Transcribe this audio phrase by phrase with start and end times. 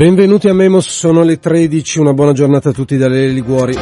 [0.00, 3.74] Benvenuti a Memos, sono le 13, una buona giornata a tutti dalle Liguori.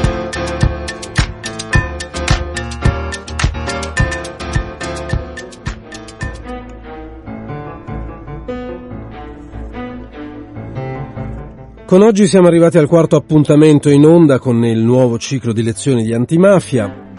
[11.86, 16.02] Con oggi siamo arrivati al quarto appuntamento in onda con il nuovo ciclo di lezioni
[16.02, 17.14] di antimafia.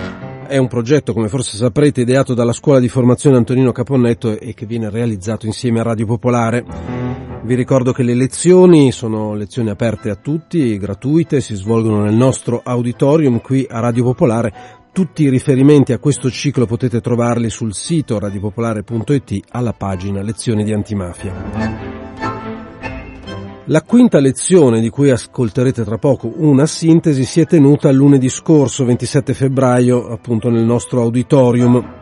[0.45, 4.65] È un progetto, come forse saprete, ideato dalla scuola di formazione Antonino Caponnetto e che
[4.65, 6.98] viene realizzato insieme a Radio Popolare.
[7.49, 12.61] Vi ricordo che le lezioni sono lezioni aperte a tutti, gratuite, si svolgono nel nostro
[12.63, 14.53] auditorium qui a Radio Popolare.
[14.93, 20.73] Tutti i riferimenti a questo ciclo potete trovarli sul sito radiopopolare.it alla pagina Lezioni di
[20.73, 21.33] antimafia.
[23.65, 28.85] La quinta lezione, di cui ascolterete tra poco una sintesi, si è tenuta lunedì scorso,
[28.85, 31.98] 27 febbraio, appunto nel nostro auditorium.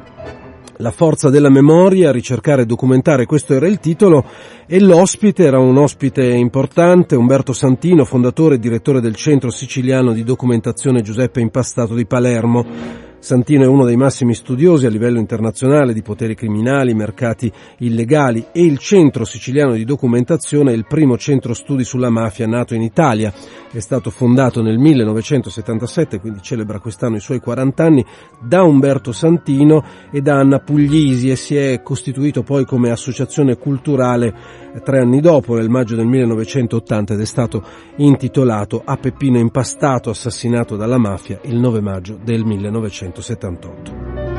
[0.80, 4.24] La forza della memoria, ricercare e documentare, questo era il titolo,
[4.68, 10.24] e l'ospite era un ospite importante, Umberto Santino, fondatore e direttore del Centro Siciliano di
[10.24, 13.07] Documentazione Giuseppe Impastato di Palermo.
[13.28, 18.64] Santino è uno dei massimi studiosi a livello internazionale di poteri criminali, mercati illegali e
[18.64, 23.34] il Centro Siciliano di Documentazione è il primo centro studi sulla mafia nato in Italia.
[23.70, 28.06] È stato fondato nel 1977, quindi celebra quest'anno i suoi 40 anni,
[28.40, 34.67] da Umberto Santino e da Anna Puglisi e si è costituito poi come associazione culturale
[34.82, 37.64] tre anni dopo, nel maggio del 1980, ed è stato
[37.98, 44.38] intitolato A Peppino Impastato, assassinato dalla mafia il 9 maggio del 1978.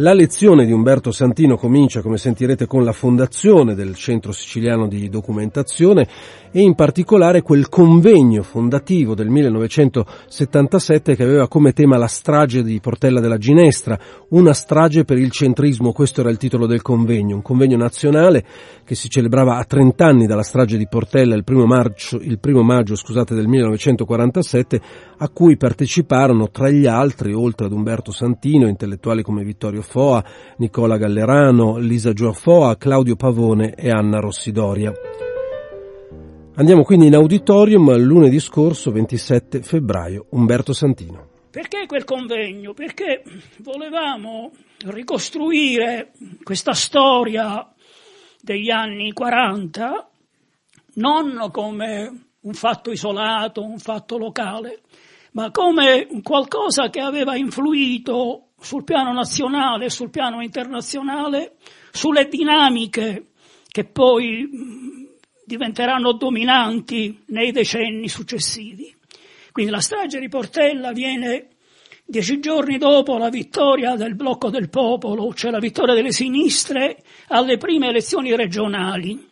[0.00, 5.08] La lezione di Umberto Santino comincia, come sentirete, con la fondazione del Centro Siciliano di
[5.08, 6.06] Documentazione
[6.50, 12.80] e in particolare quel convegno fondativo del 1977 che aveva come tema la strage di
[12.80, 13.98] Portella della Ginestra,
[14.30, 18.44] una strage per il centrismo, questo era il titolo del convegno, un convegno nazionale
[18.84, 22.62] che si celebrava a 30 anni dalla strage di Portella il primo maggio, il primo
[22.62, 24.80] maggio scusate, del 1947
[25.18, 30.24] a cui parteciparono tra gli altri, oltre ad Umberto Santino, intellettuali come Vittorio Foa,
[30.56, 34.92] Nicola Gallerano, Lisa Giofoa, Claudio Pavone e Anna Rossidoria.
[36.58, 40.26] Andiamo quindi in auditorium lunedì scorso 27 febbraio.
[40.30, 41.28] Umberto Santino.
[41.52, 42.74] Perché quel convegno?
[42.74, 43.22] Perché
[43.58, 44.50] volevamo
[44.86, 46.10] ricostruire
[46.42, 47.64] questa storia
[48.40, 50.10] degli anni 40
[50.94, 54.80] non come un fatto isolato, un fatto locale,
[55.34, 61.54] ma come qualcosa che aveva influito sul piano nazionale sul piano internazionale
[61.92, 63.28] sulle dinamiche
[63.68, 64.97] che poi
[65.48, 68.94] diventeranno dominanti nei decenni successivi.
[69.50, 71.48] Quindi la strage di Portella viene
[72.04, 77.56] dieci giorni dopo la vittoria del blocco del popolo, cioè la vittoria delle sinistre alle
[77.56, 79.26] prime elezioni regionali.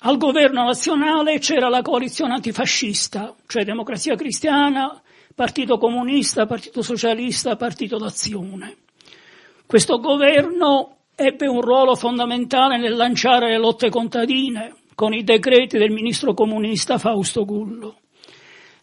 [0.00, 5.02] Al governo nazionale c'era la coalizione antifascista, cioè Democrazia Cristiana,
[5.34, 8.76] Partito Comunista, Partito Socialista, Partito d'Azione.
[9.66, 15.90] Questo governo ebbe un ruolo fondamentale nel lanciare le lotte contadine con i decreti del
[15.92, 17.98] ministro comunista Fausto Gullo.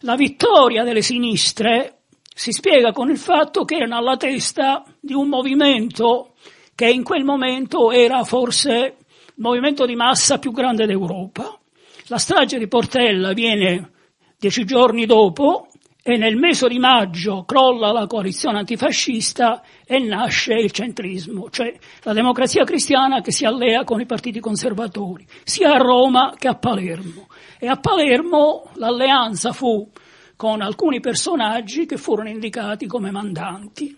[0.02, 2.02] La vittoria delle sinistre
[2.32, 6.34] si spiega con il fatto che erano alla testa di un movimento
[6.76, 11.58] che in quel momento era forse il movimento di massa più grande d'Europa.
[12.06, 13.90] La strage di Portella viene
[14.38, 15.66] dieci giorni dopo
[16.06, 22.12] e nel mese di maggio crolla la coalizione antifascista e nasce il centrismo, cioè la
[22.12, 27.28] democrazia cristiana che si allea con i partiti conservatori, sia a Roma che a Palermo.
[27.58, 29.90] E a Palermo l'alleanza fu
[30.36, 33.96] con alcuni personaggi che furono indicati come mandanti.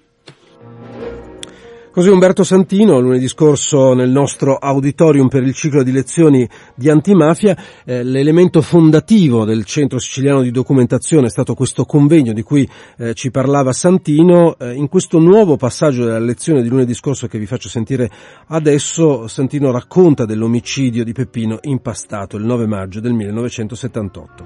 [1.97, 7.57] Così Umberto Santino, lunedì scorso nel nostro auditorium per il ciclo di lezioni di antimafia,
[7.87, 13.15] eh, l'elemento fondativo del Centro Siciliano di Documentazione è stato questo convegno di cui eh,
[13.15, 14.59] ci parlava Santino.
[14.59, 18.11] Eh, in questo nuovo passaggio della lezione di lunedì scorso che vi faccio sentire
[18.49, 24.45] adesso, Santino racconta dell'omicidio di Peppino impastato il 9 maggio del 1978.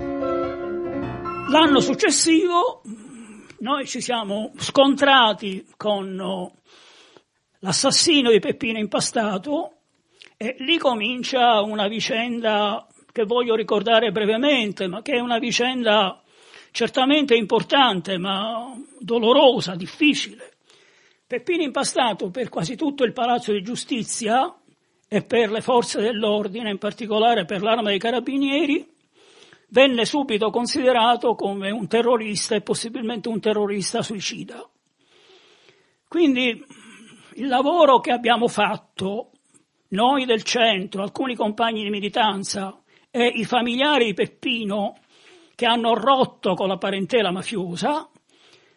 [1.48, 2.80] L'anno successivo
[3.58, 6.16] noi ci siamo scontrati con
[7.60, 9.74] l'assassino di Peppino Impastato
[10.36, 16.22] e lì comincia una vicenda che voglio ricordare brevemente, ma che è una vicenda
[16.70, 20.54] certamente importante, ma dolorosa, difficile.
[21.26, 24.54] Peppino Impastato per quasi tutto il Palazzo di Giustizia
[25.08, 28.88] e per le forze dell'ordine, in particolare per l'arma dei carabinieri,
[29.68, 34.68] venne subito considerato come un terrorista e possibilmente un terrorista suicida.
[36.08, 36.64] Quindi
[37.40, 39.30] il lavoro che abbiamo fatto,
[39.88, 42.78] noi del centro, alcuni compagni di militanza
[43.10, 44.98] e i familiari di Peppino
[45.54, 48.08] che hanno rotto con la parentela mafiosa,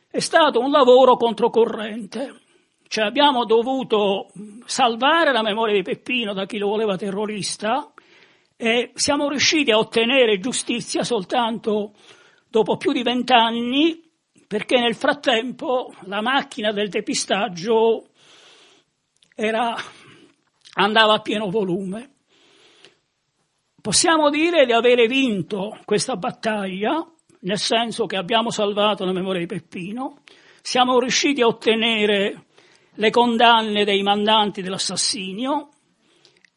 [0.10, 2.40] è stato un lavoro controcorrente.
[2.88, 4.28] Cioè abbiamo dovuto
[4.66, 7.92] salvare la memoria di Peppino da chi lo voleva terrorista
[8.56, 11.94] e siamo riusciti a ottenere giustizia soltanto
[12.48, 14.00] dopo più di vent'anni
[14.48, 18.10] perché nel frattempo la macchina del depistaggio
[19.36, 19.76] era,
[20.76, 22.12] andava a pieno volume.
[23.82, 27.06] Possiamo dire di avere vinto questa battaglia,
[27.42, 30.22] nel senso che abbiamo salvato la memoria di Peppino,
[30.62, 32.46] siamo riusciti a ottenere
[32.94, 35.70] le condanne dei mandanti dell'assassinio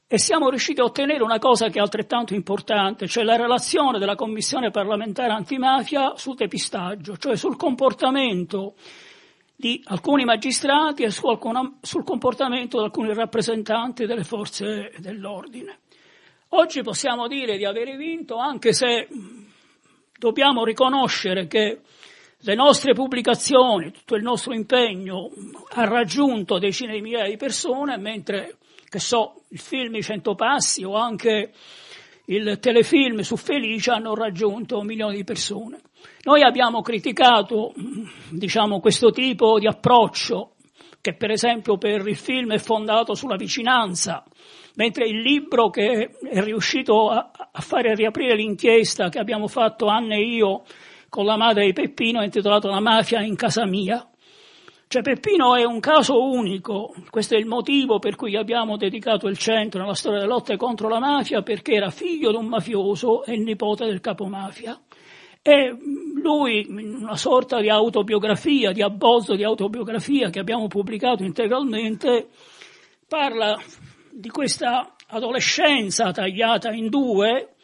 [0.06, 4.14] e siamo riusciti a ottenere una cosa che è altrettanto importante, cioè la relazione della
[4.14, 8.74] Commissione parlamentare antimafia sul depistaggio, cioè sul comportamento
[9.56, 15.78] di alcuni magistrati e su alcuna, sul comportamento di alcuni rappresentanti delle forze dell'ordine.
[16.50, 19.08] Oggi possiamo dire di avere vinto, anche se
[20.18, 21.80] dobbiamo riconoscere che
[22.38, 25.30] le nostre pubblicazioni, tutto il nostro impegno
[25.70, 30.84] ha raggiunto decine di migliaia di persone, mentre, che so, il film I Cento Passi
[30.84, 31.52] o anche
[32.26, 35.80] il telefilm su Felice hanno raggiunto milioni di persone.
[36.22, 37.72] Noi abbiamo criticato,
[38.30, 40.54] diciamo, questo tipo di approccio,
[41.00, 44.24] che per esempio per il film è fondato sulla vicinanza,
[44.74, 50.16] mentre il libro che è riuscito a, a fare riaprire l'inchiesta che abbiamo fatto Anne
[50.16, 50.64] e io
[51.08, 54.04] con la madre di Peppino è intitolato La mafia in casa mia.
[54.88, 59.36] Cioè Peppino è un caso unico, questo è il motivo per cui abbiamo dedicato il
[59.36, 63.36] centro nella storia delle lotte contro la mafia, perché era figlio di un mafioso e
[63.36, 64.80] nipote del capomafia.
[65.42, 65.76] E
[66.22, 72.28] lui, in una sorta di autobiografia, di abbozzo di autobiografia che abbiamo pubblicato integralmente,
[73.08, 73.60] parla
[74.12, 77.56] di questa adolescenza tagliata in due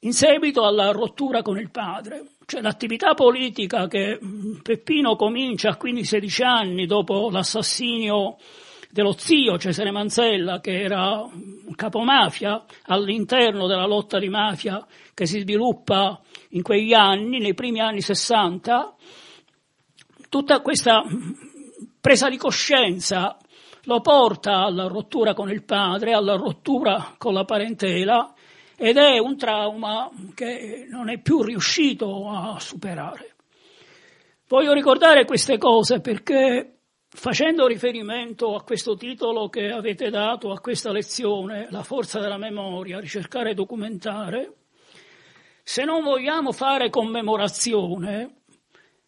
[0.00, 2.37] in seguito alla rottura con il padre.
[2.50, 4.18] Cioè l'attività politica che
[4.62, 8.38] Peppino comincia a 15-16 anni dopo l'assassinio
[8.88, 15.40] dello zio Cesare Manzella, che era un capomafia all'interno della lotta di mafia che si
[15.40, 16.22] sviluppa
[16.52, 18.94] in quegli anni, nei primi anni 60,
[20.30, 21.02] tutta questa
[22.00, 23.36] presa di coscienza
[23.82, 28.32] lo porta alla rottura con il padre, alla rottura con la parentela
[28.80, 33.34] ed è un trauma che non è più riuscito a superare.
[34.46, 36.78] Voglio ricordare queste cose perché
[37.08, 43.00] facendo riferimento a questo titolo che avete dato a questa lezione, La forza della memoria,
[43.00, 44.52] ricercare e documentare,
[45.64, 48.42] se non vogliamo fare commemorazione,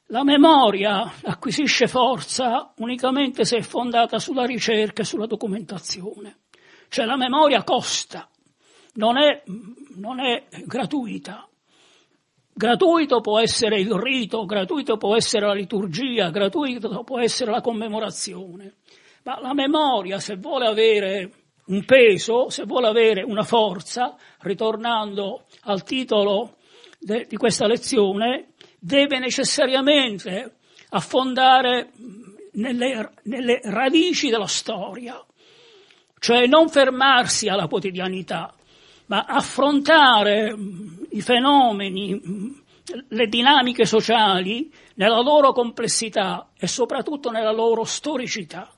[0.06, 6.40] la memoria acquisisce forza unicamente se è fondata sulla ricerca e sulla documentazione.
[6.88, 8.28] Cioè la memoria costa,
[8.94, 9.42] non è,
[9.96, 11.48] non è gratuita.
[12.52, 18.74] Gratuito può essere il rito, gratuito può essere la liturgia, gratuito può essere la commemorazione.
[19.22, 21.30] Ma la memoria, se vuole avere
[21.66, 26.56] un peso, se vuole avere una forza, ritornando al titolo
[26.98, 30.56] de, di questa lezione, deve necessariamente
[30.90, 31.90] affondare
[32.52, 35.24] nelle, nelle radici della storia,
[36.18, 38.54] cioè non fermarsi alla quotidianità,
[39.10, 40.54] ma affrontare
[41.10, 42.20] i fenomeni,
[43.08, 48.72] le dinamiche sociali nella loro complessità e soprattutto nella loro storicità.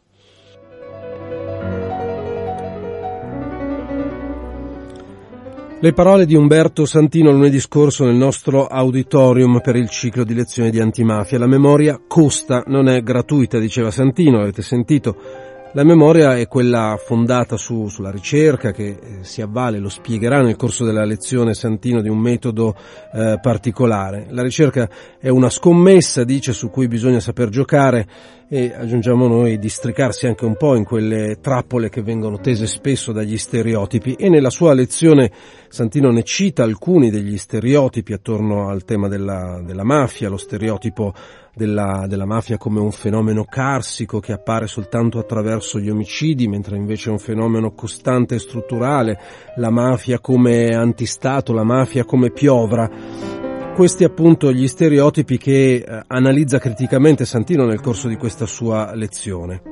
[5.80, 10.70] Le parole di Umberto Santino lunedì scorso nel nostro auditorium per il ciclo di lezioni
[10.70, 11.38] di antimafia.
[11.38, 15.41] La memoria costa, non è gratuita, diceva Santino, avete sentito.
[15.74, 20.56] La memoria è quella fondata su, sulla ricerca che eh, si avvale, lo spiegherà nel
[20.56, 22.76] corso della lezione Santino di un metodo
[23.10, 24.26] eh, particolare.
[24.28, 24.86] La ricerca
[25.18, 28.06] è una scommessa, dice, su cui bisogna saper giocare
[28.54, 33.38] e aggiungiamo noi districarsi anche un po' in quelle trappole che vengono tese spesso dagli
[33.38, 35.30] stereotipi e nella sua lezione
[35.68, 41.14] Santino ne cita alcuni degli stereotipi attorno al tema della, della mafia, lo stereotipo
[41.54, 47.08] della, della, mafia come un fenomeno carsico che appare soltanto attraverso gli omicidi, mentre invece
[47.08, 49.18] è un fenomeno costante e strutturale,
[49.56, 53.51] la mafia come antistato, la mafia come piovra.
[53.74, 59.62] Questi appunto gli stereotipi che eh, analizza criticamente Santino nel corso di questa sua lezione.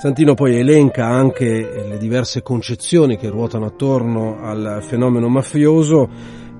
[0.00, 1.44] Santino poi elenca anche
[1.88, 6.08] le diverse concezioni che ruotano attorno al fenomeno mafioso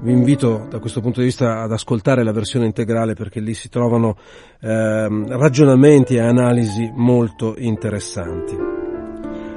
[0.02, 3.68] vi invito da questo punto di vista ad ascoltare la versione integrale perché lì si
[3.68, 4.16] trovano
[4.60, 8.79] eh, ragionamenti e analisi molto interessanti.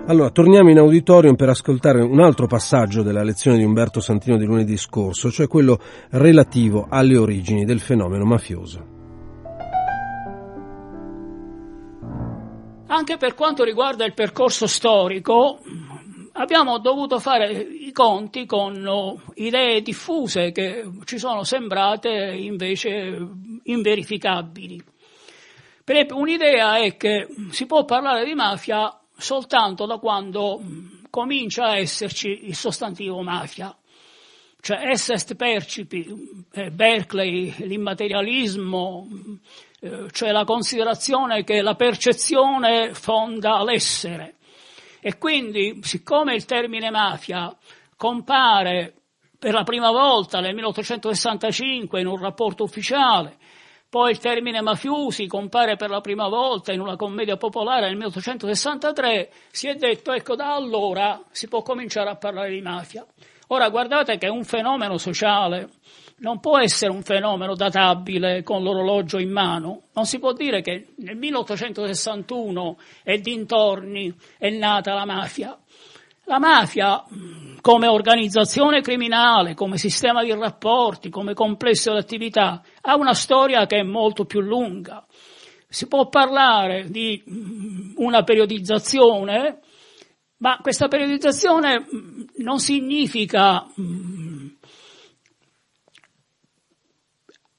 [0.06, 4.44] Allora, torniamo in auditorium per ascoltare un altro passaggio della lezione di Umberto Santino di
[4.44, 5.80] lunedì scorso, cioè quello
[6.10, 8.86] relativo alle origini del fenomeno mafioso.
[12.88, 15.60] Anche per quanto riguarda il percorso storico,
[16.34, 23.26] abbiamo dovuto fare i conti con idee diffuse che ci sono sembrate invece
[23.64, 24.84] inverificabili.
[25.82, 30.62] Per un'idea è che si può parlare di mafia soltanto da quando
[31.10, 33.75] comincia a esserci il sostantivo mafia.
[34.60, 36.08] Cioè est percipi,
[36.53, 39.08] eh, Berkeley, l'immaterialismo,
[39.82, 44.36] eh, cioè la considerazione che la percezione fonda l'essere.
[45.01, 47.53] E quindi, siccome il termine mafia
[47.98, 48.93] compare
[49.38, 53.38] per la prima volta nel 1865 in un rapporto ufficiale,
[53.94, 59.30] poi il termine mafiosi compare per la prima volta in una commedia popolare nel 1863,
[59.52, 63.06] si è detto ecco da allora si può cominciare a parlare di mafia.
[63.50, 65.70] Ora guardate che un fenomeno sociale
[66.22, 69.84] non può essere un fenomeno databile con l'orologio in mano.
[69.94, 75.56] Non si può dire che nel 1861 e dintorni è nata la mafia.
[76.25, 77.03] La mafia,
[77.62, 83.80] come organizzazione criminale, come sistema di rapporti, come complesso di attività, ha una storia che
[83.80, 85.06] è molto più lunga.
[85.68, 87.24] Si può parlare di
[87.98, 89.60] una periodizzazione,
[90.38, 91.86] ma questa periodizzazione
[92.38, 93.65] non significa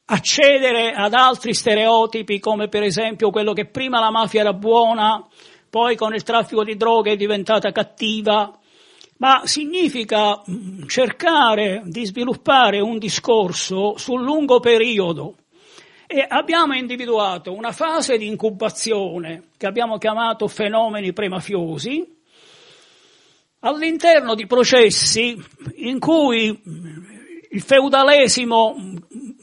[0.07, 5.27] accedere ad altri stereotipi come per esempio quello che prima la mafia era buona
[5.75, 8.57] poi con il traffico di droghe è diventata cattiva,
[9.17, 15.35] ma significa mm, cercare di sviluppare un discorso sul lungo periodo.
[16.07, 22.07] E abbiamo individuato una fase di incubazione che abbiamo chiamato fenomeni premafiosi,
[23.59, 25.37] all'interno di processi
[25.79, 26.57] in cui
[27.51, 28.77] il feudalesimo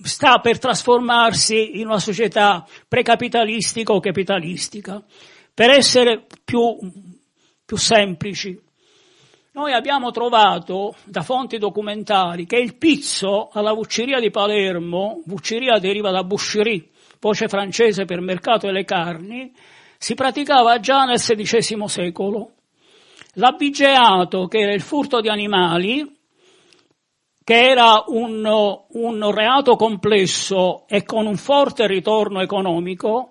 [0.01, 5.03] sta per trasformarsi in una società precapitalistica o capitalistica
[5.53, 6.77] per essere più,
[7.65, 8.59] più semplici.
[9.53, 16.09] Noi abbiamo trovato da fonti documentari che il pizzo alla Vucceria di Palermo, Vucceria deriva
[16.09, 16.87] da boucherie,
[17.19, 19.53] voce francese per mercato delle carni,
[19.97, 22.53] si praticava già nel XVI secolo.
[23.33, 26.19] L'abbigeato, che era il furto di animali,
[27.43, 33.30] che era un, un reato complesso e con un forte ritorno economico,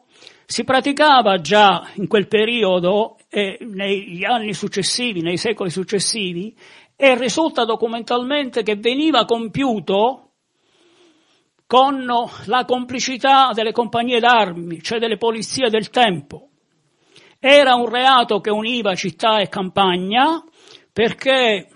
[0.51, 6.53] si praticava già in quel periodo e negli anni successivi, nei secoli successivi,
[6.97, 10.33] e risulta documentalmente che veniva compiuto
[11.69, 12.05] con
[12.47, 16.49] la complicità delle compagnie d'armi, cioè delle polizie del tempo.
[17.39, 20.43] Era un reato che univa città e campagna
[20.93, 21.69] perché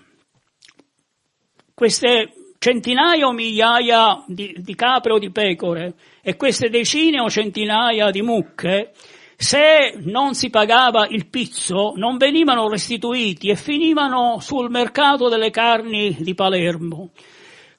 [1.73, 2.33] queste
[2.65, 5.93] centinaia o migliaia di, di capre o di pecore
[6.23, 8.91] e queste decine o centinaia di mucche,
[9.35, 16.15] se non si pagava il pizzo, non venivano restituiti e finivano sul mercato delle carni
[16.19, 17.11] di Palermo.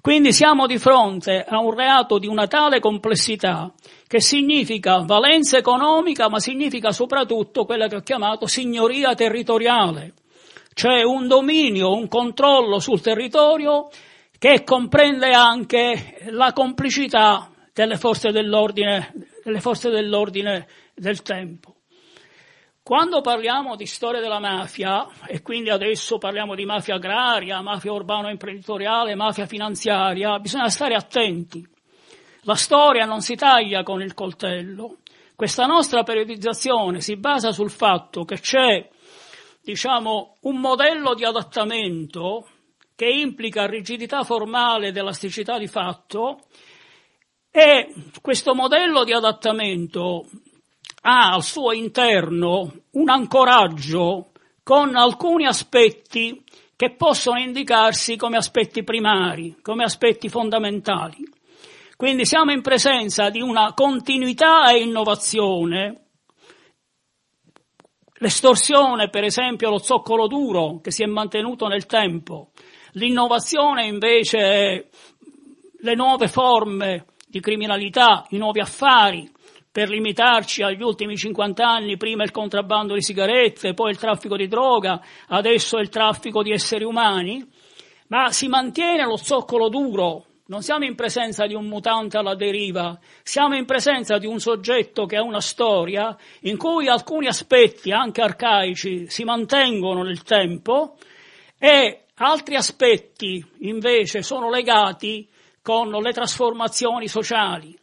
[0.01, 3.73] Quindi siamo di fronte a un reato di una tale complessità
[4.07, 10.13] che significa valenza economica, ma significa soprattutto quella che ho chiamato signoria territoriale,
[10.75, 13.89] cioè un dominio, un controllo sul territorio
[14.39, 19.13] che comprende anche la complicità delle forze dell'ordine,
[19.43, 21.75] delle forze dell'ordine del tempo.
[22.83, 29.17] Quando parliamo di storia della mafia, e quindi adesso parliamo di mafia agraria, mafia urbano-imprenditoriale,
[29.17, 31.67] mafia finanziaria, bisogna stare attenti.
[32.43, 34.99] La storia non si taglia con il coltello.
[35.35, 38.89] Questa nostra periodizzazione si basa sul fatto che c'è,
[39.61, 42.47] diciamo, un modello di adattamento
[42.97, 46.41] che implica rigidità formale ed elasticità di fatto
[47.51, 50.27] e questo modello di adattamento
[51.03, 56.43] ha al suo interno un ancoraggio con alcuni aspetti
[56.75, 61.19] che possono indicarsi come aspetti primari, come aspetti fondamentali.
[61.97, 66.09] Quindi siamo in presenza di una continuità e innovazione.
[68.19, 72.51] L'estorsione, per esempio, lo zoccolo duro che si è mantenuto nel tempo.
[72.97, 74.85] L'innovazione invece è
[75.81, 79.31] le nuove forme di criminalità, i nuovi affari,
[79.71, 84.49] per limitarci agli ultimi 50 anni, prima il contrabbando di sigarette, poi il traffico di
[84.49, 87.47] droga, adesso il traffico di esseri umani,
[88.07, 90.25] ma si mantiene lo zoccolo duro.
[90.47, 95.05] Non siamo in presenza di un mutante alla deriva, siamo in presenza di un soggetto
[95.05, 100.97] che ha una storia in cui alcuni aspetti, anche arcaici, si mantengono nel tempo
[101.59, 105.29] e altri aspetti invece sono legati
[105.63, 107.77] con le trasformazioni sociali.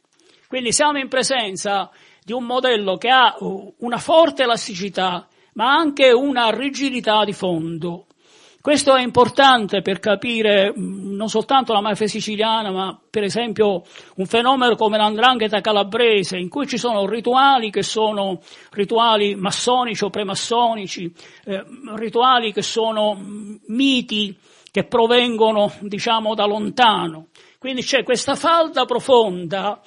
[0.47, 1.89] Quindi siamo in presenza
[2.23, 8.05] di un modello che ha una forte elasticità, ma anche una rigidità di fondo.
[8.63, 13.83] Questo è importante per capire mm, non soltanto la mafia siciliana, ma per esempio
[14.15, 18.39] un fenomeno come l'andrangheta calabrese, in cui ci sono rituali che sono
[18.71, 21.61] rituali massonici o premassonici, eh,
[21.95, 24.33] rituali che sono mm, miti
[24.71, 27.27] che provengono, diciamo, da lontano.
[27.59, 29.81] Quindi c'è questa falda profonda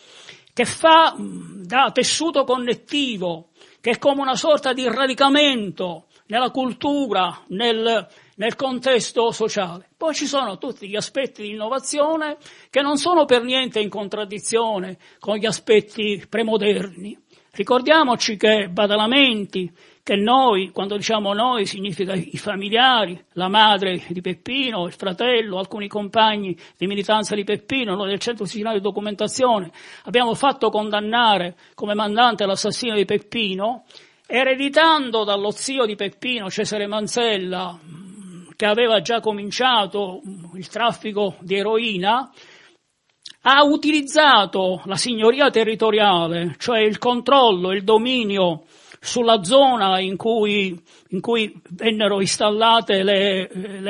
[0.53, 7.43] che fa mm, da tessuto connettivo, che è come una sorta di radicamento nella cultura,
[7.49, 8.07] nel,
[8.37, 9.89] nel contesto sociale.
[9.97, 12.37] Poi ci sono tutti gli aspetti di innovazione
[12.71, 17.19] che non sono per niente in contraddizione con gli aspetti premoderni.
[17.53, 24.87] Ricordiamoci che Badalamenti, che noi, quando diciamo noi, significa i familiari, la madre di Peppino,
[24.87, 29.73] il fratello, alcuni compagni di militanza di Peppino, noi del Centro Siciliano di Documentazione,
[30.05, 33.85] abbiamo fatto condannare come mandante l'assassino di Peppino,
[34.27, 37.79] ereditando dallo zio di Peppino, Cesare Manzella,
[38.57, 40.21] che aveva già cominciato
[40.55, 42.31] il traffico di eroina,
[43.43, 48.65] ha utilizzato la signoria territoriale, cioè il controllo, il dominio
[49.01, 50.77] sulla zona in cui,
[51.11, 53.81] in cui vennero installate le, le,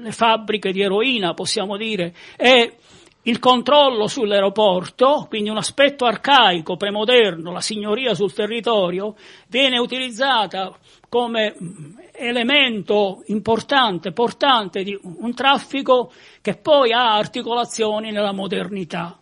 [0.00, 2.78] le, fabbriche di eroina, possiamo dire, e
[3.26, 9.16] il controllo sull'aeroporto, quindi un aspetto arcaico, premoderno, la signoria sul territorio,
[9.48, 10.72] viene utilizzata
[11.08, 11.54] come
[12.12, 19.18] elemento importante, portante di un traffico che poi ha articolazioni nella modernità.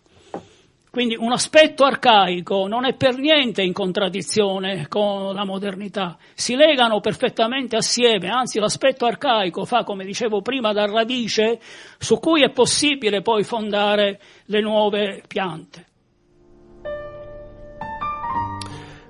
[0.95, 7.01] Quindi un aspetto arcaico non è per niente in contraddizione con la modernità, si legano
[7.01, 11.59] perfettamente assieme, anzi l'aspetto arcaico fa, come dicevo prima, da radice
[11.97, 15.94] su cui è possibile poi fondare le nuove piante.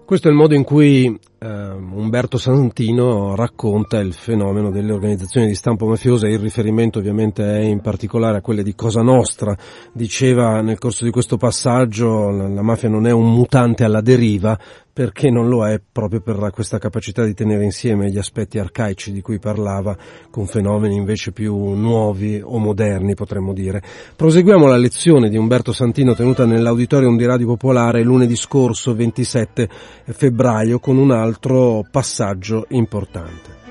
[0.05, 5.55] Questo è il modo in cui eh, Umberto Santino racconta il fenomeno delle organizzazioni di
[5.55, 9.57] stampo mafiosa, il riferimento ovviamente è in particolare a quelle di Cosa Nostra,
[9.91, 14.55] diceva nel corso di questo passaggio la, la mafia non è un mutante alla deriva,
[14.95, 19.19] perché non lo è proprio per questa capacità di tenere insieme gli aspetti arcaici di
[19.19, 19.93] cui parlava
[20.31, 23.81] con fenomeni invece più nuovi o moderni potremmo dire.
[24.15, 29.67] Proseguiamo la lezione di Umberto Santino tenuta nell'auditorium di Radio Popolare lunedì scorso 27
[30.05, 33.63] febbraio con un altro passaggio importante.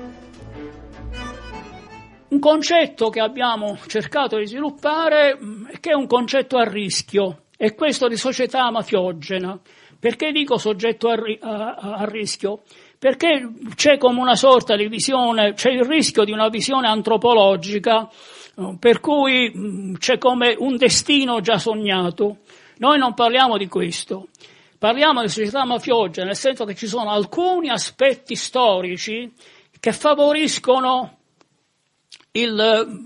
[2.27, 7.73] Un concetto che abbiamo cercato di sviluppare mm, che è un concetto a rischio, è
[7.73, 9.59] questo di società mafiogena.
[10.05, 12.61] Perché dico soggetto a, a, a rischio?
[12.99, 18.07] Perché c'è come una sorta di visione, c'è il rischio di una visione antropologica
[18.55, 22.37] eh, per cui mm, c'è come un destino già sognato.
[22.77, 24.27] Noi non parliamo di questo,
[24.77, 29.33] parliamo di società mafiosa nel senso che ci sono alcuni aspetti storici
[29.79, 31.17] che favoriscono
[32.33, 33.05] il,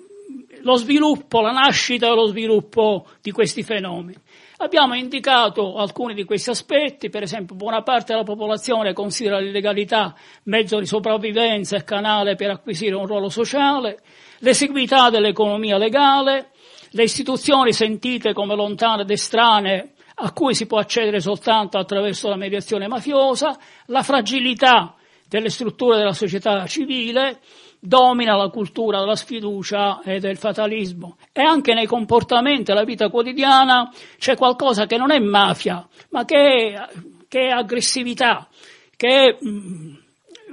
[0.63, 4.17] lo sviluppo, la nascita e lo sviluppo di questi fenomeni.
[4.61, 10.79] Abbiamo indicato alcuni di questi aspetti, per esempio buona parte della popolazione considera l'illegalità mezzo
[10.79, 14.01] di sopravvivenza e canale per acquisire un ruolo sociale,
[14.39, 16.49] l'esiguità dell'economia legale,
[16.89, 22.35] le istituzioni sentite come lontane ed estranee a cui si può accedere soltanto attraverso la
[22.35, 24.93] mediazione mafiosa, la fragilità
[25.25, 27.39] delle strutture della società civile,
[27.79, 33.91] domina la cultura della sfiducia e del fatalismo e anche nei comportamenti della vita quotidiana
[34.17, 36.87] c'è qualcosa che non è mafia, ma che è,
[37.27, 38.47] che è aggressività,
[38.95, 39.95] che è, mm,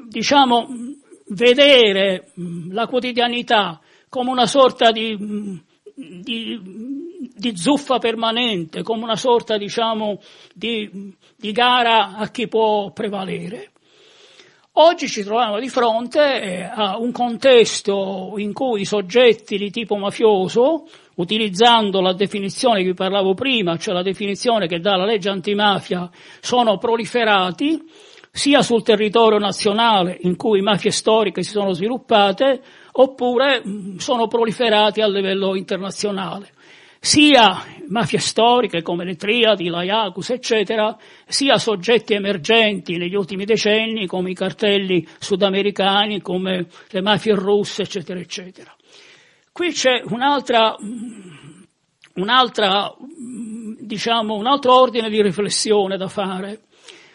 [0.08, 0.68] diciamo,
[1.28, 5.56] vedere mm, la quotidianità come una sorta di, mm,
[5.94, 6.60] di,
[7.34, 10.20] di zuffa permanente, come una sorta, diciamo,
[10.54, 13.72] di, di gara a chi può prevalere.
[14.78, 20.86] Oggi ci troviamo di fronte eh, a un contesto in cui soggetti di tipo mafioso,
[21.14, 26.10] utilizzando la definizione di cui parlavo prima, cioè la definizione che dà la legge antimafia,
[26.40, 27.82] sono proliferati
[28.30, 32.60] sia sul territorio nazionale in cui mafie storiche si sono sviluppate,
[32.92, 33.62] oppure
[33.96, 36.52] sono proliferati a livello internazionale
[37.00, 44.06] sia mafie storiche come le Triadi, la Iacus, eccetera, sia soggetti emergenti negli ultimi decenni
[44.06, 48.74] come i cartelli sudamericani, come le mafie russe, eccetera, eccetera.
[49.52, 50.76] Qui c'è un'altra,
[52.14, 52.94] un'altra,
[53.80, 56.60] diciamo, un altro ordine di riflessione da fare.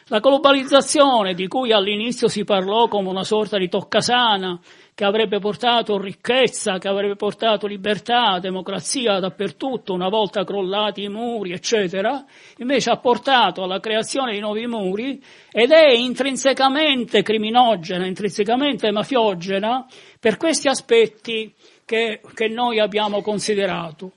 [0.08, 4.60] La globalizzazione, di cui all'inizio si parlò come una sorta di toccasana,
[4.93, 11.51] che avrebbe portato ricchezza, che avrebbe portato libertà, democrazia dappertutto, una volta crollati i muri,
[11.51, 12.23] eccetera,
[12.58, 19.86] invece ha portato alla creazione di nuovi muri ed è intrinsecamente criminogena, intrinsecamente mafiogena
[20.19, 21.54] per questi aspetti
[21.86, 24.12] che, che noi abbiamo considerato.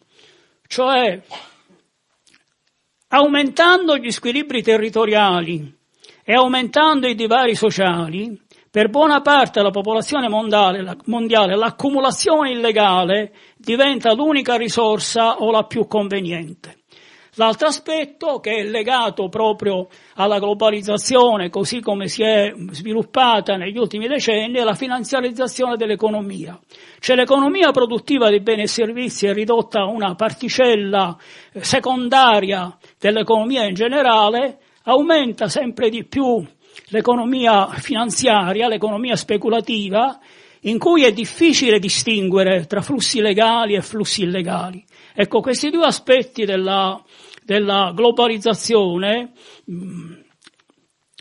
[0.66, 1.20] Cioè,
[3.08, 5.72] aumentando gli squilibri territoriali
[6.24, 8.40] e aumentando i divari sociali,
[8.74, 15.86] per buona parte della popolazione mondiale, mondiale l'accumulazione illegale diventa l'unica risorsa o la più
[15.86, 16.78] conveniente.
[17.36, 24.08] L'altro aspetto che è legato proprio alla globalizzazione così come si è sviluppata negli ultimi
[24.08, 26.58] decenni è la finanziarizzazione dell'economia.
[26.98, 31.16] Cioè l'economia produttiva di beni e servizi è ridotta a una particella
[31.52, 36.44] eh, secondaria dell'economia in generale, aumenta sempre di più
[36.88, 40.18] l'economia finanziaria, l'economia speculativa,
[40.62, 44.84] in cui è difficile distinguere tra flussi legali e flussi illegali.
[45.14, 47.02] Ecco, questi due aspetti della,
[47.44, 49.32] della globalizzazione
[49.64, 50.12] mh, mm,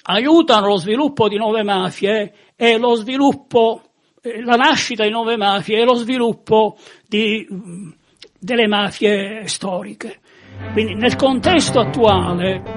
[0.04, 3.82] aiutano lo sviluppo di nuove mafie e lo sviluppo,
[4.22, 7.92] eh, la nascita di nuove mafie e lo sviluppo di, mh, mm,
[8.40, 10.20] delle mafie storiche.
[10.72, 12.73] Quindi nel contesto attuale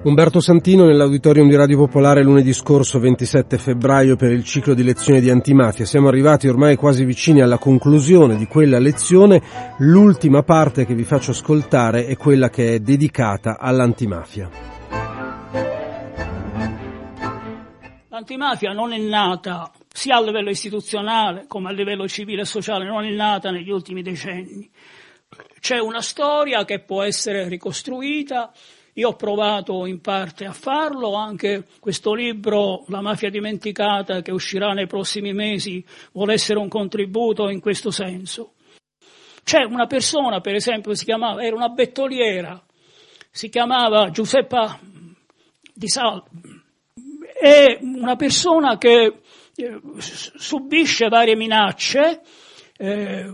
[0.00, 5.20] Umberto Santino nell'auditorium di Radio Popolare lunedì scorso 27 febbraio per il ciclo di lezioni
[5.20, 5.84] di antimafia.
[5.84, 9.42] Siamo arrivati ormai quasi vicini alla conclusione di quella lezione.
[9.78, 14.48] L'ultima parte che vi faccio ascoltare è quella che è dedicata all'antimafia.
[18.08, 23.04] L'antimafia non è nata sia a livello istituzionale come a livello civile e sociale, non
[23.04, 24.70] è nata negli ultimi decenni.
[25.58, 28.52] C'è una storia che può essere ricostruita
[28.98, 34.72] io ho provato in parte a farlo, anche questo libro, La mafia dimenticata, che uscirà
[34.72, 38.54] nei prossimi mesi, vuole essere un contributo in questo senso.
[39.44, 42.60] C'è una persona, per esempio, si chiamava, era una bettoliera,
[43.30, 44.80] si chiamava Giuseppa
[45.72, 46.24] Di Sal,
[47.40, 49.20] è una persona che
[49.54, 52.20] eh, subisce varie minacce,
[52.76, 53.32] eh,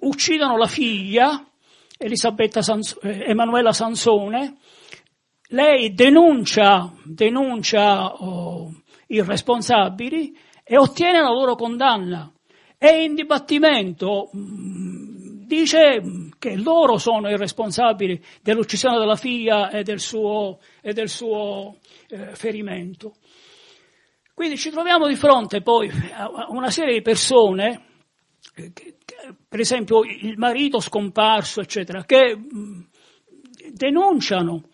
[0.00, 1.46] uccidono la figlia,
[1.98, 4.56] Sans- eh, Emanuela Sansone,
[5.48, 8.72] lei denuncia, denuncia oh,
[9.08, 12.30] i responsabili e ottiene la loro condanna.
[12.78, 16.02] E in dibattimento mm, dice
[16.38, 21.76] che loro sono i responsabili dell'uccisione della figlia e del suo, e del suo
[22.08, 23.14] eh, ferimento.
[24.34, 27.84] Quindi ci troviamo di fronte poi a una serie di persone,
[29.48, 32.80] per esempio il marito scomparso, eccetera, che mm,
[33.72, 34.68] denunciano.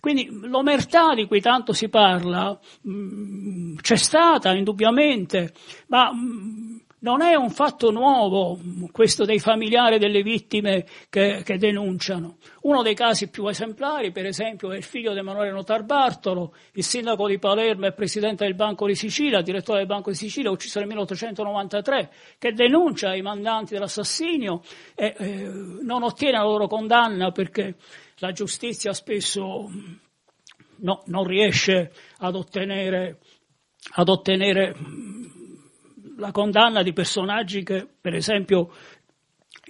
[0.00, 5.52] Quindi l'omertà di cui tanto si parla mh, mm, c'è stata indubbiamente,
[5.88, 8.58] ma mh, mm, non è un fatto nuovo
[8.92, 12.36] questo dei familiari delle vittime che, che, denunciano.
[12.62, 16.84] Uno dei casi più esemplari, per esempio, è il figlio di Emanuele Notar Bartolo, il
[16.84, 20.78] sindaco di Palermo e presidente del Banco di Sicilia, direttore del Banco di Sicilia, ucciso
[20.78, 24.62] nel 1893, che denuncia i mandanti dell'assassinio
[24.94, 25.50] e eh,
[25.82, 27.76] non ottiene la loro condanna perché
[28.16, 29.70] la giustizia spesso
[30.76, 33.20] no, non riesce ad ottenere,
[33.94, 34.74] ad ottenere
[36.20, 38.70] la condanna di personaggi che, per esempio,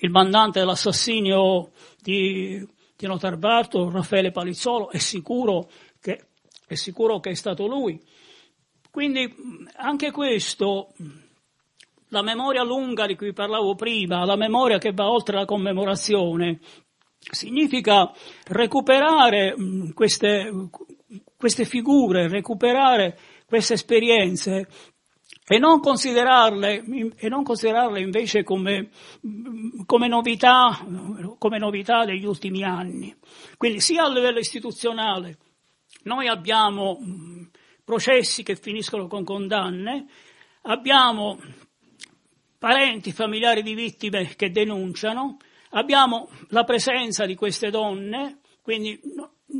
[0.02, 1.70] il mandante dell'assassinio
[2.02, 6.26] di, di Notarbarto, Raffaele Palizzolo, è sicuro, che,
[6.66, 7.98] è sicuro che è stato lui.
[8.90, 9.32] Quindi
[9.76, 10.92] anche questo,
[12.08, 16.58] la memoria lunga di cui parlavo prima, la memoria che va oltre la commemorazione,
[17.18, 18.10] significa
[18.48, 20.50] recuperare mm, queste,
[21.36, 24.68] queste figure, recuperare queste esperienze
[25.52, 26.84] e non considerarle,
[27.16, 28.90] e non considerarle invece come,
[29.84, 30.86] come, novità,
[31.38, 33.12] come novità degli ultimi anni.
[33.56, 35.38] Quindi sia a livello istituzionale
[36.04, 37.00] noi abbiamo
[37.84, 40.06] processi che finiscono con condanne,
[40.62, 41.40] abbiamo
[42.56, 45.36] parenti, familiari di vittime che denunciano,
[45.72, 49.00] Abbiamo la presenza di queste donne, quindi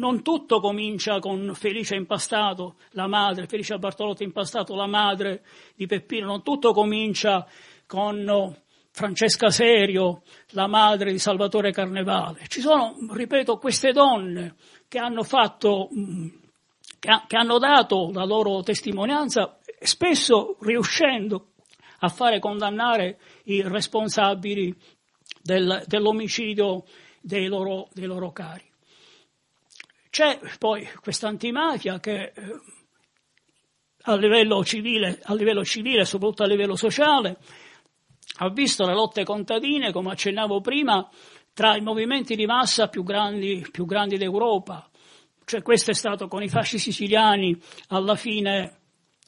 [0.01, 5.45] non tutto comincia con Felice Impastato, la madre, Felice Bartolotti Impastato, la madre
[5.77, 7.47] di Peppino, non tutto comincia
[7.87, 8.57] con
[8.91, 12.47] Francesca Serio, la madre di Salvatore Carnevale.
[12.49, 14.55] Ci sono, ripeto, queste donne
[14.89, 15.91] che hanno fatto,
[16.99, 21.49] che, hanno dato la loro testimonianza, spesso riuscendo
[21.99, 24.75] a fare condannare i responsabili
[25.43, 26.85] del, dell'omicidio
[27.21, 28.69] dei loro, dei loro cari.
[30.11, 32.61] C'è poi questa antimafia che eh,
[34.03, 37.39] a livello civile, a livello civile, soprattutto a livello sociale,
[38.39, 41.09] ha visto le lotte contadine, come accennavo prima,
[41.53, 44.91] tra i movimenti di massa più grandi, più grandi d'Europa.
[45.45, 47.57] Cioè, questo è stato con i fasci siciliani
[47.89, 48.81] alla fine,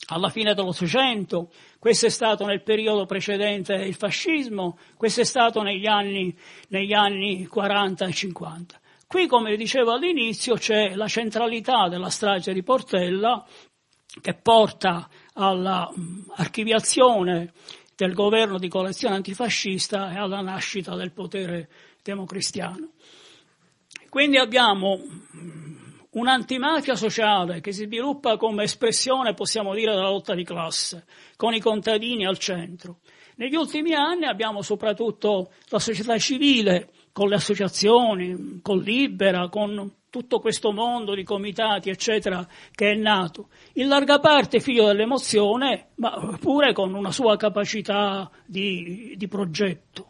[0.07, 5.87] alla fine dell'Ottocento, questo è stato nel periodo precedente il fascismo, questo è stato negli
[5.87, 6.37] anni,
[6.69, 8.81] negli anni 40 e 50.
[9.13, 13.47] Qui, come dicevo all'inizio, c'è la centralità della strage di Portella
[14.23, 17.53] che porta all'archiviazione
[17.95, 21.69] del governo di coalizione antifascista e alla nascita del potere
[22.03, 22.93] democristiano.
[24.09, 24.99] Quindi abbiamo
[26.13, 31.05] un'antimafia sociale che si sviluppa come espressione, possiamo dire, della lotta di classe,
[31.37, 33.01] con i contadini al centro.
[33.37, 40.41] Negli ultimi anni abbiamo soprattutto la società civile, con le associazioni, con Libera, con tutto
[40.41, 46.75] questo mondo di comitati, eccetera, che è nato, in larga parte figlio dell'emozione, ma pure
[46.75, 50.09] con una sua capacità di, di progetto.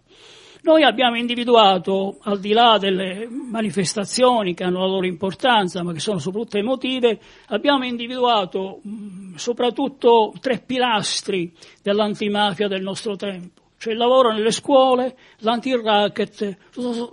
[0.63, 6.01] Noi abbiamo individuato, al di là delle manifestazioni che hanno la loro importanza, ma che
[6.01, 13.99] sono soprattutto emotive, abbiamo individuato mh, soprattutto tre pilastri dell'antimafia del nostro tempo cioè il
[13.99, 16.57] lavoro nelle scuole, l'anti-racket,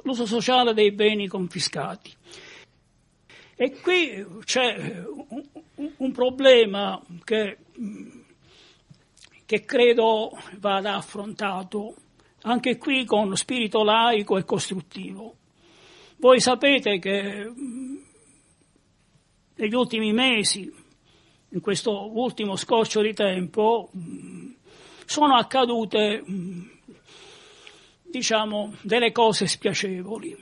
[0.04, 2.14] l'uso, sociale dei beni confiscati.
[3.56, 5.04] E qui c'è
[5.98, 7.58] un problema che,
[9.48, 10.30] che credo
[10.60, 11.96] vada affrontato
[12.44, 15.38] anche qui con spirito laico e costruttivo.
[16.18, 17.52] Voi sapete che
[19.56, 20.72] negli ultimi mesi,
[21.50, 23.90] in questo ultimo scorcio di tempo,
[25.10, 26.24] sono accadute,
[28.04, 30.38] diciamo, delle cose spiacevoli.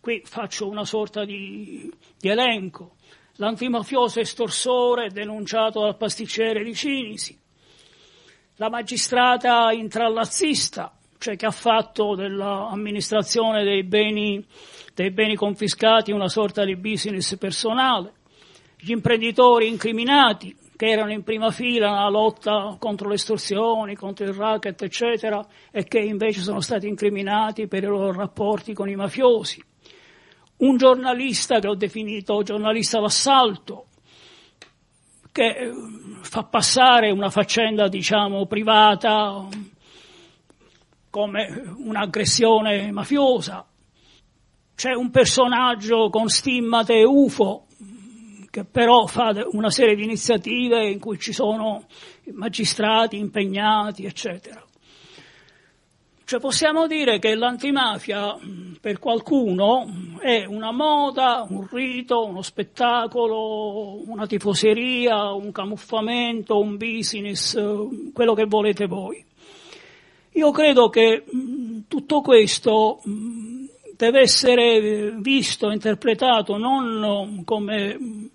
[0.00, 2.96] Qui faccio una sorta di, di elenco.
[3.36, 7.38] L'antimafioso estorsore denunciato dal pasticcere di Cinisi,
[8.56, 14.44] la magistrata intrallazzista, cioè che ha fatto dell'amministrazione dei beni,
[14.92, 18.14] dei beni confiscati una sorta di business personale,
[18.76, 24.32] gli imprenditori incriminati, che erano in prima fila nella lotta contro le estorsioni, contro il
[24.32, 29.62] racket, eccetera, e che invece sono stati incriminati per i loro rapporti con i mafiosi.
[30.58, 33.86] Un giornalista che ho definito giornalista d'assalto,
[35.32, 35.72] che eh,
[36.20, 39.46] fa passare una faccenda, diciamo, privata
[41.10, 43.66] come un'aggressione mafiosa.
[44.74, 47.66] C'è un personaggio con stimmate UFO
[48.52, 51.86] che però fa una serie di iniziative in cui ci sono
[52.34, 54.62] magistrati impegnati, eccetera.
[56.22, 58.36] Cioè possiamo dire che l'antimafia
[58.78, 59.86] per qualcuno
[60.20, 67.58] è una moda, un rito, uno spettacolo, una tifoseria, un camuffamento, un business,
[68.12, 69.24] quello che volete voi.
[70.32, 71.24] Io credo che
[71.88, 73.00] tutto questo
[73.96, 78.30] deve essere visto, interpretato non come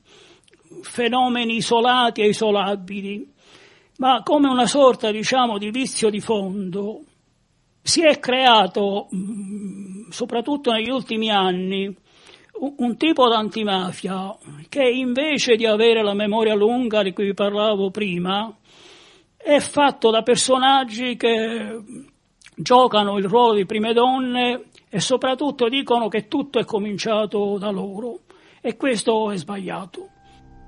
[0.82, 3.34] fenomeni isolati e isolabili,
[3.98, 7.02] ma come una sorta, diciamo, di vizio di fondo.
[7.82, 11.96] Si è creato, mm, soprattutto negli ultimi anni,
[12.60, 14.36] un tipo d'antimafia
[14.68, 18.54] che invece di avere la memoria lunga di cui vi parlavo prima,
[19.38, 21.80] è fatto da personaggi che
[22.56, 28.22] giocano il ruolo di prime donne e soprattutto dicono che tutto è cominciato da loro
[28.62, 30.10] e questo è sbagliato.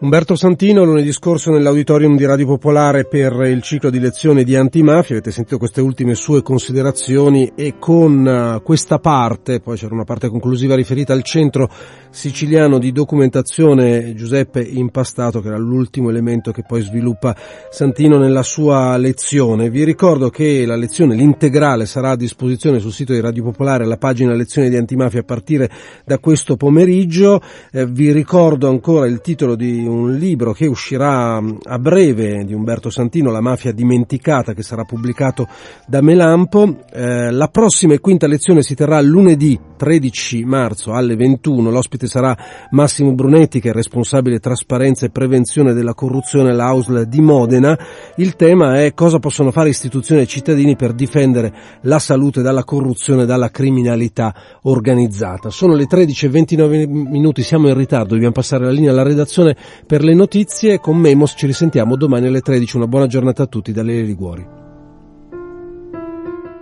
[0.00, 5.16] Umberto Santino lunedì scorso nell'auditorium di Radio Popolare per il ciclo di lezioni di antimafia,
[5.16, 10.28] avete sentito queste ultime sue considerazioni e con eh, questa parte, poi c'era una parte
[10.28, 11.68] conclusiva riferita al centro
[12.10, 17.36] siciliano di documentazione Giuseppe Impastato che era l'ultimo elemento che poi sviluppa
[17.68, 19.68] Santino nella sua lezione.
[19.68, 23.96] Vi ricordo che la lezione, l'integrale sarà a disposizione sul sito di Radio Popolare alla
[23.96, 25.68] pagina lezioni di antimafia a partire
[26.04, 27.40] da questo pomeriggio.
[27.72, 32.54] Eh, vi ricordo ancora il titolo di un libro che uscirà mm, a breve di
[32.54, 35.48] Umberto Santino, La mafia dimenticata, che sarà pubblicato
[35.86, 36.84] da Melampo.
[36.92, 41.70] Eh, la prossima e quinta lezione si terrà lunedì 13 marzo alle 21.
[41.70, 42.36] L'ospite sarà
[42.70, 47.78] Massimo Brunetti che è responsabile trasparenza e prevenzione della corruzione all'AUSL di Modena.
[48.16, 53.22] Il tema è cosa possono fare istituzioni e cittadini per difendere la salute dalla corruzione
[53.22, 55.48] e dalla criminalità organizzata.
[55.50, 59.56] Sono le 13 e 29 minuti, siamo in ritardo, dobbiamo passare la linea alla redazione
[59.86, 60.78] per le notizie.
[60.80, 62.76] Con Memos ci risentiamo domani alle 13.
[62.76, 64.57] Una buona giornata a tutti da Lele Liguori.